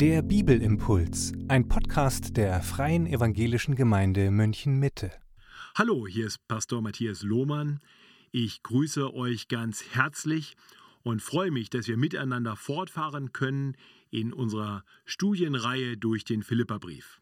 Der 0.00 0.22
Bibelimpuls, 0.22 1.32
ein 1.48 1.66
Podcast 1.66 2.36
der 2.36 2.62
Freien 2.62 3.08
Evangelischen 3.08 3.74
Gemeinde 3.74 4.30
München 4.30 4.78
Mitte. 4.78 5.10
Hallo, 5.74 6.06
hier 6.06 6.28
ist 6.28 6.46
Pastor 6.46 6.80
Matthias 6.80 7.24
Lohmann. 7.24 7.80
Ich 8.30 8.62
grüße 8.62 9.12
euch 9.12 9.48
ganz 9.48 9.82
herzlich 9.90 10.54
und 11.02 11.20
freue 11.20 11.50
mich, 11.50 11.68
dass 11.68 11.88
wir 11.88 11.96
miteinander 11.96 12.54
fortfahren 12.54 13.32
können 13.32 13.76
in 14.12 14.32
unserer 14.32 14.84
Studienreihe 15.04 15.96
durch 15.96 16.24
den 16.24 16.44
Philipperbrief. 16.44 17.20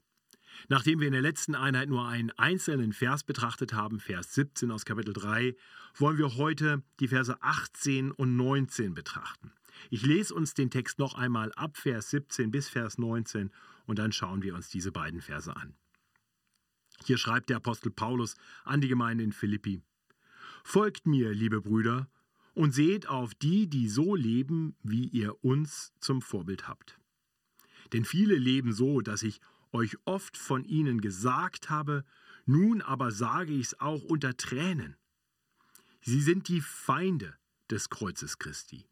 Nachdem 0.68 1.00
wir 1.00 1.07
in 1.07 1.14
der 1.14 1.22
letzten 1.22 1.54
Einheit 1.54 1.89
nur 1.89 2.07
einen 2.07 2.31
einzelnen 2.32 2.93
Vers 2.93 3.25
betrachtet 3.25 3.72
haben, 3.72 4.00
Vers 4.00 4.35
17 4.35 4.71
aus 4.71 4.85
Kapitel 4.85 5.14
3, 5.14 5.57
wollen 5.95 6.18
wir 6.18 6.36
heute 6.36 6.82
die 7.00 7.08
Verse 7.08 7.40
18 7.40 8.13
und 8.13 8.36
19 8.36 8.93
betrachten. 8.93 9.53
Ich 9.90 10.04
lese 10.04 10.35
uns 10.35 10.54
den 10.54 10.71
Text 10.71 10.98
noch 10.98 11.14
einmal 11.14 11.53
ab 11.53 11.76
Vers 11.76 12.11
17 12.11 12.50
bis 12.50 12.68
Vers 12.68 12.98
19 12.98 13.50
und 13.86 13.98
dann 13.98 14.12
schauen 14.12 14.43
wir 14.43 14.54
uns 14.54 14.68
diese 14.68 14.93
beiden 14.93 15.21
Verse 15.21 15.54
an. 15.54 15.75
Hier 17.04 17.18
schreibt 17.18 17.50
der 17.50 17.58
Apostel 17.58 17.90
Paulus 17.90 18.36
an 18.64 18.81
die 18.81 18.89
Gemeinde 18.89 19.25
in 19.25 19.32
Philippi. 19.32 19.82
Folgt 20.64 21.07
mir, 21.07 21.32
liebe 21.32 21.61
Brüder, 21.61 22.08
und 22.54 22.72
seht 22.72 23.07
auf 23.07 23.34
die, 23.34 23.68
die 23.68 23.89
so 23.89 24.14
leben, 24.14 24.76
wie 24.82 25.08
ihr 25.08 25.44
uns 25.44 25.93
zum 26.00 26.22
Vorbild 26.22 26.67
habt. 26.67 26.98
Denn 27.93 28.04
viele 28.04 28.36
leben 28.36 28.72
so, 28.72 29.03
dass 29.03 29.22
ich 29.22 29.40
euch 29.72 29.96
oft 30.06 30.36
von 30.36 30.64
ihnen 30.64 31.00
gesagt 31.00 31.70
habe, 31.70 32.05
nun 32.47 32.81
aber 32.81 33.11
sage 33.11 33.53
ich 33.53 33.67
es 33.67 33.81
auch 33.81 34.03
unter 34.05 34.36
Tränen. 34.36 34.97
Sie 36.00 36.20
sind 36.20 36.48
die 36.48 36.61
Feinde 36.61 37.36
des 37.70 37.91
Kreuzes 37.91 38.39
Christi. 38.39 38.86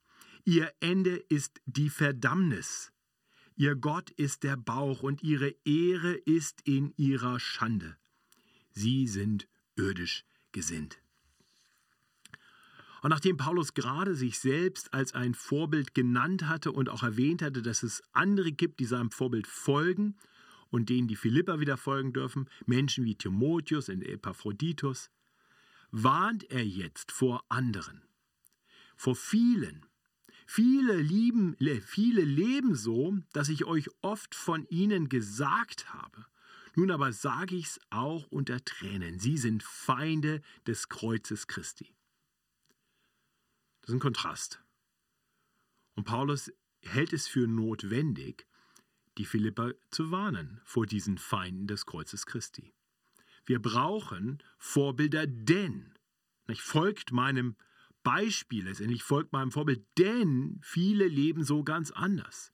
Ihr 0.44 0.72
Ende 0.80 1.16
ist 1.16 1.60
die 1.64 1.88
Verdammnis. 1.88 2.92
Ihr 3.56 3.76
Gott 3.76 4.10
ist 4.10 4.42
der 4.42 4.56
Bauch 4.56 5.02
und 5.02 5.22
ihre 5.22 5.54
Ehre 5.64 6.12
ist 6.14 6.60
in 6.64 6.92
ihrer 6.96 7.40
Schande. 7.40 7.96
Sie 8.70 9.06
sind 9.06 9.48
irdisch 9.76 10.24
gesinnt. 10.52 10.98
Und 13.00 13.10
nachdem 13.10 13.36
Paulus 13.36 13.74
gerade 13.74 14.14
sich 14.14 14.38
selbst 14.38 14.92
als 14.92 15.14
ein 15.14 15.34
Vorbild 15.34 15.94
genannt 15.94 16.48
hatte 16.48 16.72
und 16.72 16.88
auch 16.88 17.02
erwähnt 17.02 17.42
hatte, 17.42 17.62
dass 17.62 17.82
es 17.82 18.02
andere 18.12 18.52
gibt, 18.52 18.80
die 18.80 18.86
seinem 18.86 19.10
Vorbild 19.10 19.46
folgen 19.46 20.16
und 20.70 20.88
denen 20.88 21.08
die 21.08 21.16
Philipper 21.16 21.60
wieder 21.60 21.76
folgen 21.76 22.12
dürfen, 22.12 22.48
Menschen 22.66 23.04
wie 23.04 23.14
Timotheus 23.14 23.88
und 23.88 24.02
Epaphroditus, 24.02 25.10
warnt 25.90 26.50
er 26.50 26.66
jetzt 26.66 27.12
vor 27.12 27.44
anderen, 27.48 28.02
vor 28.96 29.14
vielen. 29.14 29.86
Viele 30.46 31.00
lieben, 31.00 31.56
viele 31.82 32.22
leben 32.22 32.74
so, 32.74 33.18
dass 33.32 33.48
ich 33.48 33.64
euch 33.64 33.88
oft 34.02 34.34
von 34.34 34.66
ihnen 34.68 35.08
gesagt 35.08 35.92
habe. 35.92 36.26
Nun 36.76 36.90
aber 36.90 37.12
sage 37.12 37.54
ich 37.54 37.66
es 37.66 37.80
auch 37.90 38.26
unter 38.28 38.64
Tränen. 38.64 39.18
Sie 39.18 39.38
sind 39.38 39.62
Feinde 39.62 40.42
des 40.66 40.88
Kreuzes 40.88 41.46
Christi. 41.46 41.94
Das 43.80 43.90
ist 43.90 43.94
ein 43.94 44.00
Kontrast. 44.00 44.60
Und 45.94 46.04
Paulus 46.04 46.52
hält 46.80 47.12
es 47.12 47.28
für 47.28 47.46
notwendig, 47.46 48.46
die 49.18 49.24
Philipper 49.24 49.74
zu 49.90 50.10
warnen 50.10 50.60
vor 50.64 50.86
diesen 50.86 51.18
Feinden 51.18 51.68
des 51.68 51.86
Kreuzes 51.86 52.26
Christi. 52.26 52.74
Wir 53.46 53.60
brauchen 53.60 54.42
Vorbilder, 54.58 55.26
denn, 55.26 55.94
nicht, 56.48 56.62
folgt 56.62 57.12
meinem 57.12 57.56
Beispiel, 58.04 58.64
letztendlich 58.64 59.02
folgt 59.02 59.32
meinem 59.32 59.50
Vorbild, 59.50 59.84
denn 59.98 60.60
viele 60.62 61.08
leben 61.08 61.42
so 61.42 61.64
ganz 61.64 61.90
anders. 61.90 62.52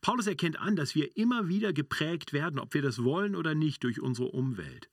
Paulus 0.00 0.26
erkennt 0.26 0.58
an, 0.58 0.76
dass 0.76 0.94
wir 0.94 1.16
immer 1.16 1.48
wieder 1.48 1.72
geprägt 1.72 2.32
werden, 2.32 2.58
ob 2.58 2.74
wir 2.74 2.82
das 2.82 3.02
wollen 3.02 3.34
oder 3.34 3.54
nicht, 3.54 3.82
durch 3.84 4.00
unsere 4.00 4.28
Umwelt. 4.28 4.90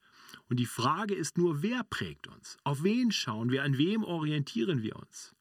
Und 0.47 0.57
die 0.57 0.65
Frage 0.65 1.15
ist 1.15 1.37
nur, 1.37 1.61
wer 1.61 1.83
prägt 1.83 2.27
uns? 2.27 2.57
Auf 2.63 2.83
wen 2.83 3.11
schauen 3.11 3.51
wir? 3.51 3.63
An 3.63 3.77
wem 3.77 4.03
orientieren 4.03 4.81
wir 4.81 4.95
uns? 4.95 5.35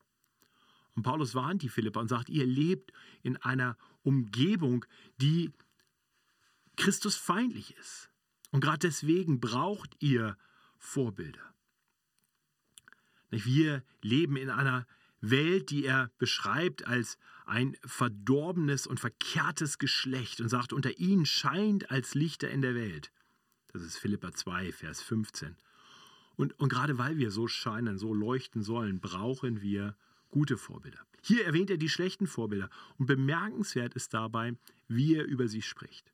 Und 0.95 1.03
Paulus 1.03 1.35
warnt 1.35 1.63
die 1.63 1.69
Philipper 1.69 2.01
und 2.01 2.09
sagt, 2.09 2.29
ihr 2.29 2.47
lebt 2.47 2.93
in 3.23 3.37
einer 3.39 3.77
Umgebung, 4.03 4.85
die 5.21 5.53
Christus 6.77 7.17
feindlich 7.17 7.77
ist. 7.77 8.11
Und 8.51 8.61
gerade 8.61 8.79
deswegen 8.79 9.41
braucht 9.41 9.97
ihr 10.01 10.37
Vorbilder. 10.79 11.54
Wir 13.43 13.83
leben 14.03 14.37
in 14.37 14.51
einer 14.51 14.87
Welt, 15.21 15.71
die 15.71 15.85
er 15.85 16.11
beschreibt 16.19 16.87
als 16.87 17.19
ein 17.47 17.77
verdorbenes 17.85 18.87
und 18.87 19.01
verkehrtes 19.01 19.79
Geschlecht 19.79 20.41
und 20.41 20.49
sagt, 20.49 20.73
unter 20.73 20.99
ihnen 20.99 21.27
scheint 21.27 21.91
als 21.91 22.15
Lichter 22.15 22.51
in 22.51 22.63
der 22.63 22.75
Welt. 22.75 23.11
Das 23.73 23.83
ist 23.83 23.97
Philippa 23.97 24.33
2, 24.33 24.73
Vers 24.73 25.03
15. 25.03 25.57
Und, 26.37 26.59
und 26.59 26.69
gerade 26.69 26.99
weil 26.99 27.19
wir 27.19 27.31
so 27.31 27.49
scheinen, 27.49 27.99
so 27.99 28.15
leuchten 28.15 28.63
sollen, 28.63 29.01
brauchen 29.01 29.63
wir 29.63 29.97
gute 30.31 30.57
Vorbilder. 30.57 31.01
Hier 31.23 31.45
erwähnt 31.47 31.71
er 31.71 31.79
die 31.79 31.89
schlechten 31.89 32.27
Vorbilder 32.27 32.69
und 32.99 33.07
bemerkenswert 33.07 33.95
ist 33.95 34.13
dabei, 34.15 34.57
wie 34.89 35.15
er 35.15 35.25
über 35.25 35.49
sie 35.49 35.63
spricht. 35.63 36.13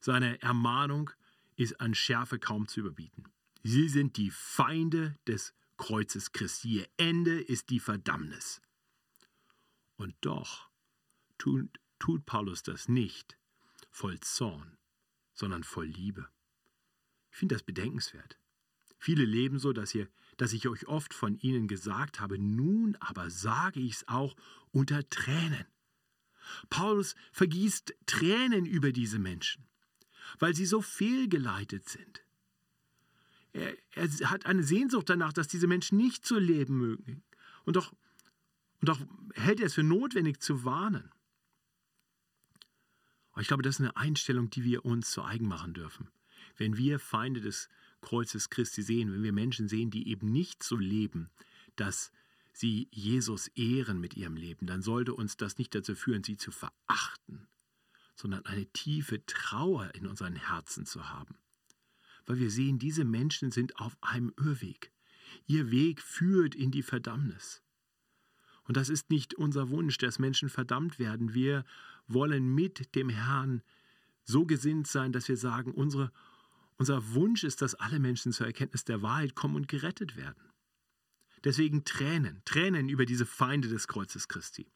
Seine 0.00 0.40
Ermahnung 0.42 1.10
ist 1.56 1.80
an 1.80 1.94
Schärfe 1.94 2.38
kaum 2.38 2.68
zu 2.68 2.80
überbieten. 2.80 3.24
Sie 3.62 3.88
sind 3.88 4.16
die 4.16 4.30
Feinde 4.30 5.16
des 5.26 5.54
Kreuzes 5.76 6.32
Christi. 6.32 6.76
Ihr 6.76 6.88
Ende 6.96 7.40
ist 7.40 7.70
die 7.70 7.80
Verdammnis. 7.80 8.60
Und 9.96 10.14
doch 10.20 10.68
tut, 11.38 11.80
tut 11.98 12.26
Paulus 12.26 12.62
das 12.62 12.88
nicht 12.88 13.36
voll 13.90 14.20
Zorn, 14.20 14.76
sondern 15.32 15.64
voll 15.64 15.86
Liebe. 15.86 16.28
Ich 17.30 17.38
finde 17.38 17.54
das 17.54 17.62
bedenkenswert. 17.62 18.38
Viele 18.98 19.24
leben 19.24 19.58
so, 19.58 19.72
dass, 19.72 19.94
ihr, 19.94 20.08
dass 20.36 20.52
ich 20.52 20.68
euch 20.68 20.86
oft 20.86 21.14
von 21.14 21.38
ihnen 21.38 21.68
gesagt 21.68 22.20
habe, 22.20 22.38
nun 22.38 22.96
aber 22.96 23.30
sage 23.30 23.80
ich 23.80 23.92
es 23.92 24.08
auch 24.08 24.36
unter 24.70 25.08
Tränen. 25.08 25.66
Paulus 26.70 27.14
vergießt 27.32 27.94
Tränen 28.06 28.66
über 28.66 28.92
diese 28.92 29.18
Menschen, 29.18 29.66
weil 30.38 30.54
sie 30.54 30.66
so 30.66 30.80
fehlgeleitet 30.80 31.88
sind. 31.88 32.25
Er, 33.56 33.76
er, 33.92 34.30
hat 34.30 34.44
eine 34.44 34.62
Sehnsucht 34.62 35.08
danach, 35.08 35.32
dass 35.32 35.48
diese 35.48 35.66
Menschen 35.66 35.96
nicht 35.96 36.26
so 36.26 36.38
leben 36.38 36.76
mögen. 36.76 37.22
Und 37.64 37.76
doch, 37.76 37.92
und 38.80 38.88
doch 38.88 39.00
hält 39.34 39.60
er 39.60 39.66
es 39.66 39.74
für 39.74 39.82
notwendig 39.82 40.40
zu 40.40 40.64
warnen. 40.64 41.10
Aber 43.32 43.40
ich 43.40 43.48
glaube, 43.48 43.62
das 43.62 43.76
ist 43.76 43.80
eine 43.80 43.96
Einstellung, 43.96 44.50
die 44.50 44.64
wir 44.64 44.84
uns 44.84 45.10
zu 45.10 45.22
eigen 45.22 45.48
machen 45.48 45.74
dürfen. 45.74 46.08
Wenn 46.56 46.76
wir 46.76 46.98
Feinde 46.98 47.40
des 47.40 47.68
Kreuzes 48.00 48.50
Christi 48.50 48.82
sehen, 48.82 49.12
wenn 49.12 49.22
wir 49.22 49.32
Menschen 49.32 49.68
sehen, 49.68 49.90
die 49.90 50.08
eben 50.08 50.30
nicht 50.30 50.62
so 50.62 50.76
leben, 50.76 51.30
dass 51.76 52.12
sie 52.52 52.88
Jesus 52.90 53.48
ehren 53.48 54.00
mit 54.00 54.16
ihrem 54.16 54.36
Leben, 54.36 54.66
dann 54.66 54.82
sollte 54.82 55.14
uns 55.14 55.36
das 55.36 55.58
nicht 55.58 55.74
dazu 55.74 55.94
führen, 55.94 56.24
sie 56.24 56.36
zu 56.36 56.50
verachten, 56.50 57.46
sondern 58.14 58.44
eine 58.46 58.66
tiefe 58.66 59.24
Trauer 59.26 59.94
in 59.94 60.06
unseren 60.06 60.36
Herzen 60.36 60.86
zu 60.86 61.08
haben. 61.08 61.36
Weil 62.26 62.38
wir 62.38 62.50
sehen, 62.50 62.78
diese 62.78 63.04
Menschen 63.04 63.50
sind 63.50 63.78
auf 63.78 63.96
einem 64.00 64.32
Irrweg. 64.38 64.92
Ihr 65.46 65.70
Weg 65.70 66.00
führt 66.00 66.54
in 66.54 66.70
die 66.70 66.82
Verdammnis. 66.82 67.62
Und 68.64 68.76
das 68.76 68.88
ist 68.88 69.10
nicht 69.10 69.34
unser 69.34 69.70
Wunsch, 69.70 69.96
dass 69.98 70.18
Menschen 70.18 70.48
verdammt 70.48 70.98
werden. 70.98 71.34
Wir 71.34 71.64
wollen 72.08 72.54
mit 72.54 72.94
dem 72.94 73.08
Herrn 73.08 73.62
so 74.24 74.44
gesinnt 74.44 74.88
sein, 74.88 75.12
dass 75.12 75.28
wir 75.28 75.36
sagen, 75.36 75.72
unsere 75.72 76.12
unser 76.78 77.14
Wunsch 77.14 77.42
ist, 77.44 77.62
dass 77.62 77.74
alle 77.74 77.98
Menschen 77.98 78.32
zur 78.32 78.46
Erkenntnis 78.46 78.84
der 78.84 79.02
Wahrheit 79.02 79.34
kommen 79.34 79.56
und 79.56 79.68
gerettet 79.68 80.16
werden. 80.16 80.50
Deswegen 81.44 81.84
Tränen, 81.84 82.42
Tränen 82.44 82.88
über 82.88 83.06
diese 83.06 83.26
Feinde 83.26 83.68
des 83.68 83.88
Kreuzes 83.88 84.28
Christi. 84.28 84.66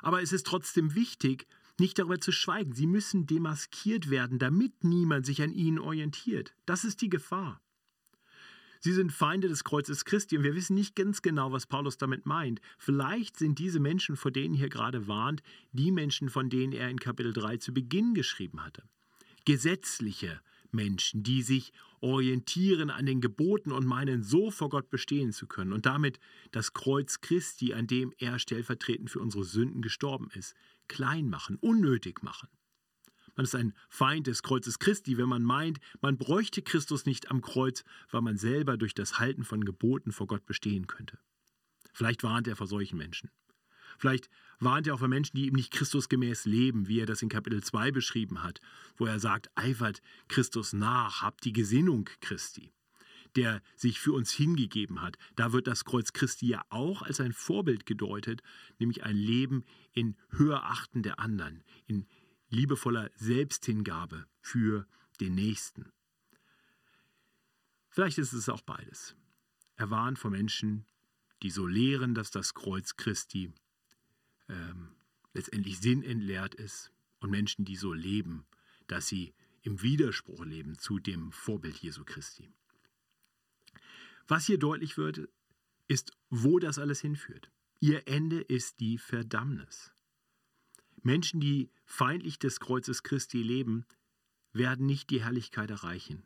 Aber 0.00 0.22
es 0.22 0.32
ist 0.32 0.46
trotzdem 0.46 0.94
wichtig, 0.94 1.46
nicht 1.80 1.98
darüber 1.98 2.20
zu 2.20 2.32
schweigen. 2.32 2.72
Sie 2.72 2.86
müssen 2.86 3.26
demaskiert 3.26 4.10
werden, 4.10 4.38
damit 4.38 4.84
niemand 4.84 5.26
sich 5.26 5.42
an 5.42 5.52
ihnen 5.52 5.78
orientiert. 5.78 6.54
Das 6.66 6.84
ist 6.84 7.00
die 7.00 7.08
Gefahr. 7.08 7.60
Sie 8.80 8.92
sind 8.92 9.12
Feinde 9.12 9.48
des 9.48 9.64
Kreuzes 9.64 10.04
Christi 10.04 10.36
und 10.36 10.44
wir 10.44 10.54
wissen 10.54 10.74
nicht 10.74 10.94
ganz 10.94 11.20
genau, 11.20 11.50
was 11.50 11.66
Paulus 11.66 11.98
damit 11.98 12.26
meint. 12.26 12.60
Vielleicht 12.78 13.36
sind 13.36 13.58
diese 13.58 13.80
Menschen, 13.80 14.16
vor 14.16 14.30
denen 14.30 14.54
er 14.54 14.68
gerade 14.68 15.08
warnt, 15.08 15.42
die 15.72 15.90
Menschen, 15.90 16.28
von 16.28 16.48
denen 16.48 16.72
er 16.72 16.88
in 16.88 17.00
Kapitel 17.00 17.32
3 17.32 17.56
zu 17.56 17.74
Beginn 17.74 18.14
geschrieben 18.14 18.64
hatte 18.64 18.84
gesetzliche 19.48 20.42
Menschen, 20.72 21.22
die 21.22 21.40
sich 21.40 21.72
orientieren 22.02 22.90
an 22.90 23.06
den 23.06 23.22
Geboten 23.22 23.72
und 23.72 23.86
meinen, 23.86 24.22
so 24.22 24.50
vor 24.50 24.68
Gott 24.68 24.90
bestehen 24.90 25.32
zu 25.32 25.46
können 25.46 25.72
und 25.72 25.86
damit 25.86 26.20
das 26.50 26.74
Kreuz 26.74 27.22
Christi, 27.22 27.72
an 27.72 27.86
dem 27.86 28.12
er 28.18 28.38
stellvertretend 28.38 29.08
für 29.08 29.20
unsere 29.20 29.44
Sünden 29.44 29.80
gestorben 29.80 30.28
ist, 30.34 30.54
klein 30.88 31.28
machen, 31.28 31.56
unnötig 31.56 32.22
machen. 32.22 32.48
Man 33.36 33.44
ist 33.44 33.54
ein 33.54 33.72
Feind 33.88 34.26
des 34.26 34.42
Kreuzes 34.42 34.80
Christi, 34.80 35.16
wenn 35.16 35.28
man 35.28 35.44
meint, 35.44 35.78
man 36.00 36.18
bräuchte 36.18 36.60
Christus 36.60 37.06
nicht 37.06 37.30
am 37.30 37.40
Kreuz, 37.40 37.84
weil 38.10 38.22
man 38.22 38.36
selber 38.36 38.76
durch 38.76 38.94
das 38.94 39.20
Halten 39.20 39.44
von 39.44 39.64
Geboten 39.64 40.10
vor 40.10 40.26
Gott 40.26 40.44
bestehen 40.44 40.88
könnte. 40.88 41.18
Vielleicht 41.92 42.24
warnt 42.24 42.48
er 42.48 42.56
vor 42.56 42.66
solchen 42.66 42.98
Menschen. 42.98 43.30
Vielleicht 43.98 44.28
warnt 44.60 44.86
er 44.86 44.94
auch 44.94 44.98
für 44.98 45.08
Menschen, 45.08 45.36
die 45.36 45.46
eben 45.46 45.56
nicht 45.56 45.72
Christusgemäß 45.72 46.46
leben, 46.46 46.88
wie 46.88 47.00
er 47.00 47.06
das 47.06 47.22
in 47.22 47.28
Kapitel 47.28 47.62
2 47.62 47.90
beschrieben 47.90 48.42
hat, 48.42 48.60
wo 48.96 49.06
er 49.06 49.20
sagt, 49.20 49.50
eifert 49.56 50.00
Christus 50.28 50.72
nach, 50.72 51.22
habt 51.22 51.44
die 51.44 51.52
Gesinnung 51.52 52.08
Christi, 52.20 52.72
der 53.38 53.62
sich 53.76 54.00
für 54.00 54.12
uns 54.12 54.32
hingegeben 54.32 55.00
hat. 55.00 55.16
Da 55.36 55.52
wird 55.52 55.68
das 55.68 55.84
Kreuz 55.84 56.12
Christi 56.12 56.48
ja 56.48 56.64
auch 56.70 57.02
als 57.02 57.20
ein 57.20 57.32
Vorbild 57.32 57.86
gedeutet, 57.86 58.42
nämlich 58.80 59.04
ein 59.04 59.16
Leben 59.16 59.64
in 59.92 60.16
Höherachten 60.30 61.04
der 61.04 61.20
anderen, 61.20 61.62
in 61.86 62.04
liebevoller 62.48 63.12
Selbsthingabe 63.14 64.26
für 64.40 64.88
den 65.20 65.36
Nächsten. 65.36 65.92
Vielleicht 67.90 68.18
ist 68.18 68.32
es 68.32 68.48
auch 68.48 68.62
beides. 68.62 69.14
Er 69.76 69.88
warnt 69.90 70.18
vor 70.18 70.32
Menschen, 70.32 70.84
die 71.44 71.50
so 71.50 71.64
lehren, 71.64 72.16
dass 72.16 72.32
das 72.32 72.54
Kreuz 72.54 72.96
Christi 72.96 73.52
ähm, 74.48 74.96
letztendlich 75.32 75.78
sinnentleert 75.78 76.56
ist 76.56 76.90
und 77.20 77.30
Menschen, 77.30 77.64
die 77.64 77.76
so 77.76 77.92
leben, 77.92 78.46
dass 78.88 79.06
sie 79.06 79.32
im 79.62 79.80
Widerspruch 79.80 80.44
leben 80.44 80.76
zu 80.76 80.98
dem 80.98 81.30
Vorbild 81.30 81.76
Jesu 81.76 82.04
Christi. 82.04 82.50
Was 84.28 84.46
hier 84.46 84.58
deutlich 84.58 84.96
wird, 84.98 85.28
ist, 85.88 86.12
wo 86.28 86.58
das 86.58 86.78
alles 86.78 87.00
hinführt. 87.00 87.50
Ihr 87.80 88.06
Ende 88.06 88.40
ist 88.40 88.80
die 88.80 88.98
Verdammnis. 88.98 89.90
Menschen, 91.02 91.40
die 91.40 91.70
feindlich 91.84 92.38
des 92.38 92.60
Kreuzes 92.60 93.02
Christi 93.02 93.42
leben, 93.42 93.86
werden 94.52 94.86
nicht 94.86 95.10
die 95.10 95.22
Herrlichkeit 95.22 95.70
erreichen. 95.70 96.24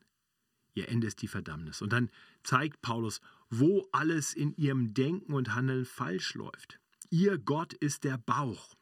Ihr 0.74 0.88
Ende 0.88 1.06
ist 1.06 1.22
die 1.22 1.28
Verdammnis. 1.28 1.82
Und 1.82 1.92
dann 1.92 2.10
zeigt 2.42 2.82
Paulus, 2.82 3.20
wo 3.50 3.88
alles 3.92 4.32
in 4.34 4.56
ihrem 4.56 4.94
Denken 4.94 5.34
und 5.34 5.54
Handeln 5.54 5.84
falsch 5.84 6.34
läuft. 6.34 6.80
Ihr 7.10 7.38
Gott 7.38 7.74
ist 7.74 8.04
der 8.04 8.16
Bauch. 8.16 8.74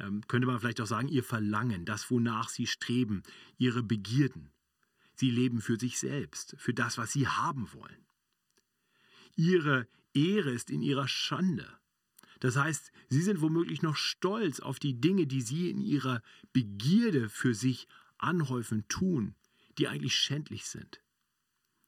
Ähm, 0.00 0.26
könnte 0.26 0.46
man 0.46 0.58
vielleicht 0.58 0.80
auch 0.80 0.86
sagen, 0.86 1.08
ihr 1.08 1.22
Verlangen, 1.22 1.84
das, 1.84 2.10
wonach 2.10 2.48
sie 2.48 2.66
streben, 2.66 3.22
ihre 3.58 3.82
Begierden. 3.82 4.50
Sie 5.14 5.30
leben 5.30 5.60
für 5.60 5.78
sich 5.78 5.98
selbst, 5.98 6.54
für 6.58 6.74
das, 6.74 6.98
was 6.98 7.12
sie 7.12 7.28
haben 7.28 7.72
wollen. 7.72 8.06
Ihre 9.36 9.88
Ehre 10.14 10.50
ist 10.50 10.70
in 10.70 10.82
ihrer 10.82 11.08
Schande. 11.08 11.66
Das 12.40 12.56
heißt, 12.56 12.92
sie 13.08 13.22
sind 13.22 13.40
womöglich 13.40 13.82
noch 13.82 13.96
stolz 13.96 14.60
auf 14.60 14.78
die 14.78 15.00
Dinge, 15.00 15.26
die 15.26 15.42
sie 15.42 15.70
in 15.70 15.80
ihrer 15.80 16.22
Begierde 16.52 17.28
für 17.28 17.54
sich 17.54 17.86
anhäufen, 18.18 18.86
tun, 18.88 19.34
die 19.78 19.88
eigentlich 19.88 20.16
schändlich 20.16 20.66
sind. 20.66 21.00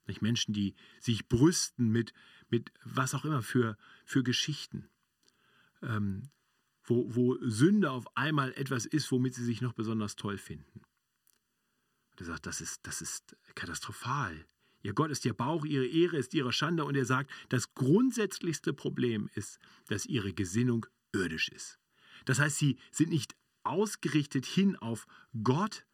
Nicht 0.07 0.23
Menschen, 0.23 0.53
die 0.53 0.75
sich 1.01 1.29
brüsten 1.29 1.91
mit, 1.91 2.13
mit 2.51 2.73
was 2.85 3.15
auch 3.15 3.25
immer 3.25 3.43
für, 3.43 3.77
für 4.05 4.23
Geschichten, 4.23 4.89
ähm, 5.83 6.31
wo, 6.85 7.15
wo 7.15 7.37
Sünde 7.41 7.91
auf 7.91 8.17
einmal 8.17 8.53
etwas 8.53 8.87
ist, 8.87 9.11
womit 9.11 9.35
sie 9.35 9.45
sich 9.45 9.61
noch 9.61 9.73
besonders 9.73 10.17
toll 10.17 10.39
finden. 10.39 10.83
Und 12.15 12.21
er 12.21 12.27
sagt, 12.27 12.47
das 12.47 12.61
ist, 12.61 12.81
das 12.87 13.03
ist 13.03 13.37
katastrophal. 13.55 14.47
Ihr 14.83 14.93
Gott 14.93 15.11
ist 15.11 15.25
ihr 15.25 15.35
Bauch, 15.35 15.65
ihre 15.65 15.87
Ehre 15.87 16.17
ist 16.17 16.35
ihre 16.35 16.53
Schande. 16.53 16.85
Und 16.85 16.95
er 16.95 17.07
sagt, 17.07 17.31
das 17.49 17.75
grundsätzlichste 17.75 18.73
Problem 18.73 19.29
ist, 19.35 19.59
dass 19.89 20.07
ihre 20.07 20.33
Gesinnung 20.33 20.87
irdisch 21.13 21.49
ist. 21.49 21.79
Das 22.27 22.39
heißt, 22.39 22.59
sie 22.59 22.79
sind 22.93 23.11
nicht 23.11 23.35
ausgerichtet 23.65 24.47
hin 24.47 24.77
auf 24.77 25.07
Gott, 25.43 25.87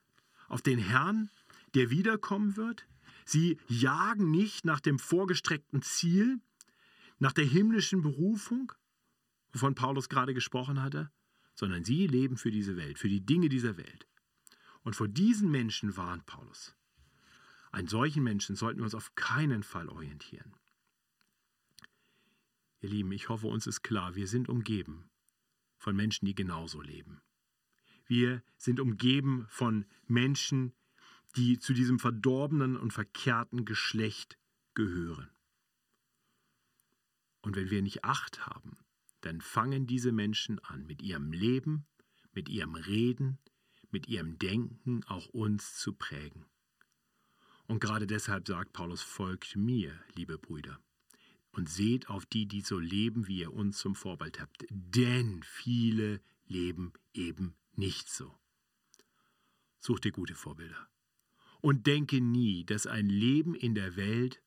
auf 0.49 0.61
den 0.61 0.79
Herrn, 0.79 1.31
der 1.75 1.91
wiederkommen 1.91 2.57
wird. 2.57 2.87
Sie 3.25 3.59
jagen 3.69 4.31
nicht 4.31 4.65
nach 4.65 4.81
dem 4.81 4.99
vorgestreckten 4.99 5.83
Ziel, 5.83 6.41
nach 7.19 7.33
der 7.33 7.45
himmlischen 7.45 8.03
Berufung, 8.03 8.73
wovon 9.53 9.75
Paulus 9.75 10.09
gerade 10.09 10.35
gesprochen 10.35 10.83
hatte, 10.83 11.11
sondern 11.55 11.85
sie 11.85 12.07
leben 12.07 12.37
für 12.37 12.51
diese 12.51 12.77
Welt, 12.77 12.99
für 12.99 13.09
die 13.09 13.25
Dinge 13.25 13.49
dieser 13.49 13.77
Welt. 13.77 14.09
Und 14.83 14.97
vor 14.97 15.09
diesen 15.09 15.51
Menschen 15.51 15.97
warnt 15.97 16.27
Paulus. 16.27 16.75
Einen 17.73 17.89
solchen 17.89 18.23
Menschen 18.23 18.57
sollten 18.57 18.81
wir 18.81 18.85
uns 18.85 18.95
auf 18.95 19.15
keinen 19.15 19.63
Fall 19.63 19.89
orientieren. 19.89 20.55
Ihr 22.81 22.89
Lieben, 22.89 23.13
ich 23.13 23.29
hoffe, 23.29 23.47
uns 23.47 23.67
ist 23.67 23.83
klar, 23.83 24.15
wir 24.15 24.27
sind 24.27 24.49
umgeben 24.49 25.11
von 25.77 25.95
Menschen, 25.95 26.27
die 26.27 26.35
genauso 26.35 26.81
leben. 26.81 27.21
Wir 28.07 28.43
sind 28.57 28.81
umgeben 28.81 29.47
von 29.49 29.85
Menschen, 30.07 30.73
die 31.37 31.59
zu 31.59 31.73
diesem 31.73 31.99
verdorbenen 31.99 32.77
und 32.77 32.93
verkehrten 32.93 33.65
Geschlecht 33.65 34.39
gehören. 34.75 35.31
Und 37.43 37.57
wenn 37.57 37.71
wir 37.71 37.83
nicht 37.83 38.05
Acht 38.05 38.47
haben, 38.47 38.79
dann 39.21 39.41
fangen 39.41 39.87
diese 39.87 40.13
Menschen 40.13 40.59
an, 40.61 40.87
mit 40.87 41.03
ihrem 41.03 41.33
Leben, 41.33 41.87
mit 42.33 42.49
ihrem 42.49 42.75
Reden, 42.75 43.39
mit 43.91 44.09
ihrem 44.09 44.39
Denken 44.39 45.05
auch 45.05 45.27
uns 45.27 45.77
zu 45.77 45.93
prägen. 45.93 46.47
Und 47.67 47.81
gerade 47.81 48.07
deshalb 48.07 48.49
sagt 48.49 48.73
Paulus, 48.73 49.03
folgt 49.03 49.57
mir, 49.57 49.99
liebe 50.15 50.39
Brüder, 50.39 50.81
und 51.53 51.69
seht 51.69 52.09
auf 52.09 52.27
die, 52.27 52.47
die 52.47 52.61
so 52.61 52.79
leben, 52.79 53.27
wie 53.27 53.41
ihr 53.41 53.53
uns 53.53 53.79
zum 53.79 53.95
Vorbild 53.95 54.41
habt. 54.41 54.65
Denn 54.71 55.43
viele 55.43 56.21
leben 56.47 56.93
eben 57.13 57.55
nicht 57.75 58.09
so. 58.09 58.35
Such 59.79 60.01
dir 60.01 60.13
gute 60.13 60.35
Vorbilder 60.35 60.89
und 61.61 61.87
denke 61.87 62.21
nie, 62.21 62.65
dass 62.65 62.87
ein 62.87 63.09
Leben 63.09 63.55
in 63.55 63.75
der 63.75 63.97
Welt 63.97 64.43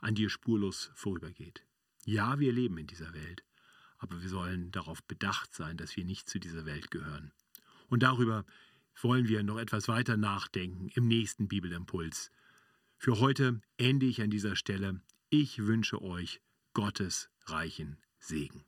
an 0.00 0.14
dir 0.14 0.30
spurlos 0.30 0.90
vorübergeht. 0.94 1.64
Ja, 2.04 2.38
wir 2.38 2.52
leben 2.52 2.78
in 2.78 2.86
dieser 2.86 3.12
Welt, 3.14 3.44
aber 3.98 4.20
wir 4.20 4.28
sollen 4.28 4.70
darauf 4.70 5.02
bedacht 5.04 5.54
sein, 5.54 5.76
dass 5.76 5.96
wir 5.96 6.04
nicht 6.04 6.28
zu 6.28 6.38
dieser 6.38 6.66
Welt 6.66 6.90
gehören. 6.90 7.32
Und 7.88 8.02
darüber 8.02 8.44
wollen 9.00 9.28
wir 9.28 9.42
noch 9.42 9.58
etwas 9.58 9.88
weiter 9.88 10.16
nachdenken 10.16 10.88
im 10.94 11.08
nächsten 11.08 11.48
Bibelimpuls. 11.48 12.30
Für 12.96 13.20
heute 13.20 13.60
ende 13.76 14.06
ich 14.06 14.22
an 14.22 14.30
dieser 14.30 14.56
Stelle. 14.56 15.00
Ich 15.30 15.58
wünsche 15.66 16.00
euch 16.00 16.40
Gottes 16.72 17.30
reichen 17.46 17.98
Segen. 18.18 18.64